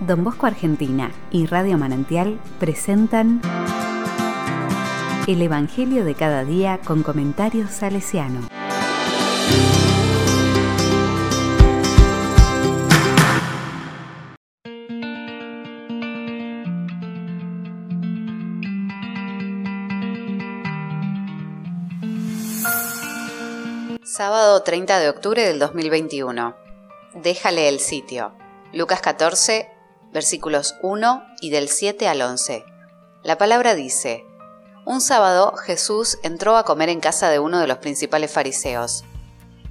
[0.00, 3.40] Don Bosco Argentina y Radio Manantial presentan
[5.26, 8.48] El Evangelio de cada día con comentarios salesiano.
[24.04, 26.54] Sábado 30 de octubre del 2021.
[27.14, 28.32] Déjale el sitio.
[28.72, 29.77] Lucas 14,
[30.12, 32.64] versículos 1 y del 7 al 11.
[33.22, 34.24] La palabra dice,
[34.84, 39.04] Un sábado Jesús entró a comer en casa de uno de los principales fariseos.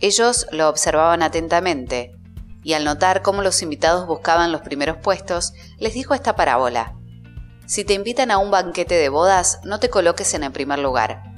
[0.00, 2.14] Ellos lo observaban atentamente,
[2.62, 6.94] y al notar cómo los invitados buscaban los primeros puestos, les dijo esta parábola.
[7.66, 11.30] Si te invitan a un banquete de bodas, no te coloques en el primer lugar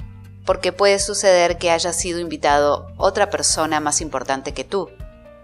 [0.45, 4.89] porque puede suceder que haya sido invitado otra persona más importante que tú,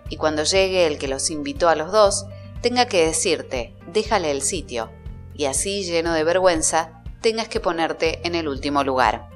[0.10, 2.26] y cuando llegue el que los invitó a los dos,
[2.62, 4.92] tenga que decirte, déjale el sitio,
[5.34, 9.30] y así, lleno de vergüenza, tengas que ponerte en el último lugar.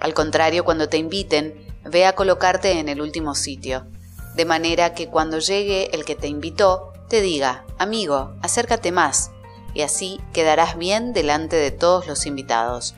[0.00, 3.86] Al contrario, cuando te inviten, ve a colocarte en el último sitio,
[4.34, 9.30] de manera que cuando llegue el que te invitó, te diga, amigo, acércate más,
[9.74, 12.94] y así quedarás bien delante de todos los invitados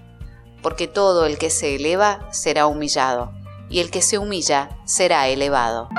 [0.65, 3.33] porque todo el que se eleva será humillado,
[3.69, 5.91] y el que se humilla será elevado.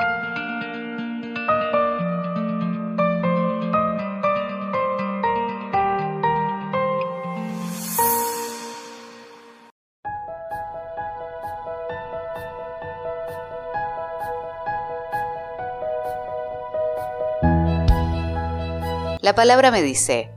[19.26, 20.30] La palabra me dice,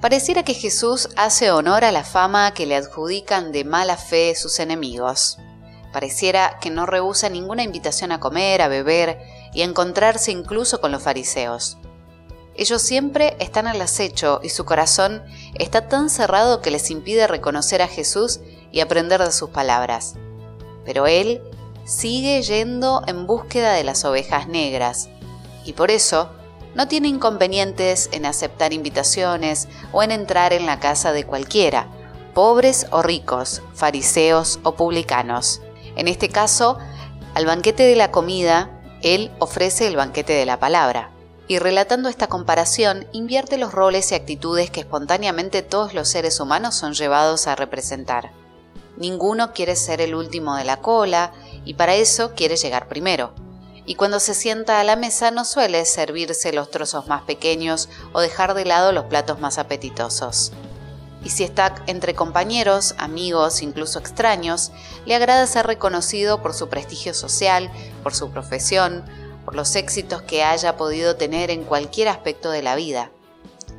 [0.00, 4.60] Pareciera que Jesús hace honor a la fama que le adjudican de mala fe sus
[4.60, 5.36] enemigos.
[5.92, 9.18] Pareciera que no rehúsa ninguna invitación a comer, a beber
[9.52, 11.76] y a encontrarse incluso con los fariseos.
[12.54, 17.82] Ellos siempre están al acecho y su corazón está tan cerrado que les impide reconocer
[17.82, 18.38] a Jesús
[18.70, 20.14] y aprender de sus palabras.
[20.84, 21.42] Pero Él
[21.84, 25.08] sigue yendo en búsqueda de las ovejas negras
[25.64, 26.37] y por eso
[26.78, 31.88] no tiene inconvenientes en aceptar invitaciones o en entrar en la casa de cualquiera,
[32.34, 35.60] pobres o ricos, fariseos o publicanos.
[35.96, 36.78] En este caso,
[37.34, 41.10] al banquete de la comida, él ofrece el banquete de la palabra.
[41.48, 46.76] Y relatando esta comparación, invierte los roles y actitudes que espontáneamente todos los seres humanos
[46.76, 48.30] son llevados a representar.
[48.96, 51.32] Ninguno quiere ser el último de la cola
[51.64, 53.32] y para eso quiere llegar primero
[53.88, 58.20] y cuando se sienta a la mesa no suele servirse los trozos más pequeños o
[58.20, 60.52] dejar de lado los platos más apetitosos.
[61.24, 64.72] Y si está entre compañeros, amigos, incluso extraños,
[65.06, 67.72] le agrada ser reconocido por su prestigio social,
[68.02, 69.06] por su profesión,
[69.46, 73.10] por los éxitos que haya podido tener en cualquier aspecto de la vida,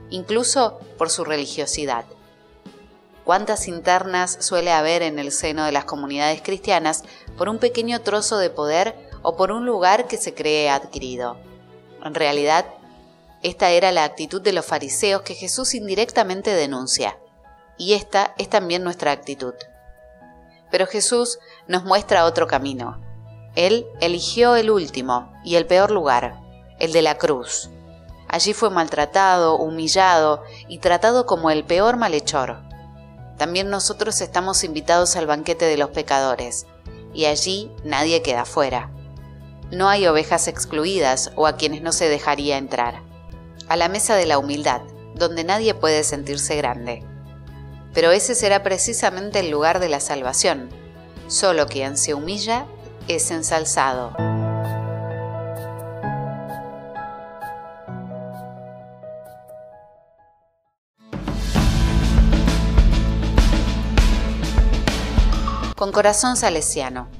[0.09, 2.05] incluso por su religiosidad.
[3.25, 7.03] ¿Cuántas internas suele haber en el seno de las comunidades cristianas
[7.37, 11.37] por un pequeño trozo de poder o por un lugar que se cree adquirido.
[12.03, 12.65] En realidad,
[13.41, 17.17] esta era la actitud de los fariseos que Jesús indirectamente denuncia,
[17.77, 19.53] y esta es también nuestra actitud.
[20.71, 23.01] Pero Jesús nos muestra otro camino.
[23.55, 26.39] Él eligió el último y el peor lugar,
[26.79, 27.69] el de la cruz.
[28.27, 32.61] Allí fue maltratado, humillado y tratado como el peor malhechor.
[33.37, 36.67] También nosotros estamos invitados al banquete de los pecadores,
[37.13, 38.91] y allí nadie queda fuera.
[39.71, 43.03] No hay ovejas excluidas o a quienes no se dejaría entrar.
[43.67, 44.81] A la mesa de la humildad,
[45.13, 47.03] donde nadie puede sentirse grande.
[47.93, 50.69] Pero ese será precisamente el lugar de la salvación.
[51.27, 52.65] Solo quien se humilla
[53.07, 54.13] es ensalzado.
[65.75, 67.18] Con corazón salesiano.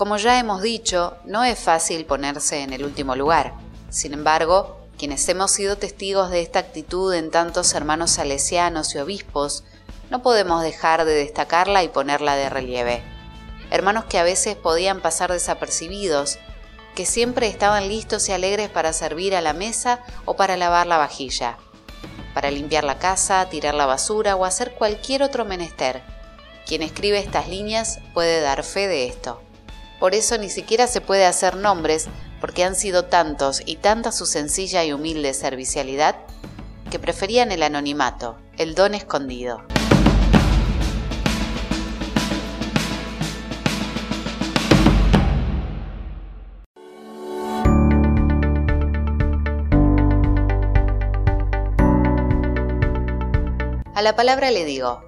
[0.00, 3.52] Como ya hemos dicho, no es fácil ponerse en el último lugar.
[3.90, 9.62] Sin embargo, quienes hemos sido testigos de esta actitud en tantos hermanos salesianos y obispos,
[10.08, 13.02] no podemos dejar de destacarla y ponerla de relieve.
[13.70, 16.38] Hermanos que a veces podían pasar desapercibidos,
[16.94, 20.96] que siempre estaban listos y alegres para servir a la mesa o para lavar la
[20.96, 21.58] vajilla,
[22.32, 26.02] para limpiar la casa, tirar la basura o hacer cualquier otro menester.
[26.66, 29.42] Quien escribe estas líneas puede dar fe de esto.
[30.00, 32.08] Por eso ni siquiera se puede hacer nombres,
[32.40, 36.16] porque han sido tantos y tanta su sencilla y humilde servicialidad,
[36.90, 39.62] que preferían el anonimato, el don escondido.
[53.94, 55.02] A la palabra le digo,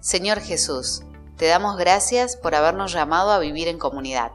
[0.00, 1.02] Señor Jesús,
[1.44, 4.32] te damos gracias por habernos llamado a vivir en comunidad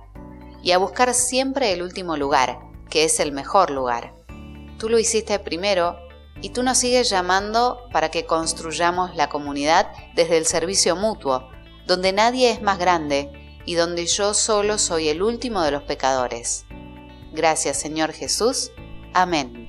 [0.61, 4.13] y a buscar siempre el último lugar, que es el mejor lugar.
[4.77, 5.97] Tú lo hiciste primero
[6.39, 11.49] y tú nos sigues llamando para que construyamos la comunidad desde el servicio mutuo,
[11.87, 13.31] donde nadie es más grande
[13.65, 16.67] y donde yo solo soy el último de los pecadores.
[17.31, 18.71] Gracias Señor Jesús.
[19.15, 19.68] Amén.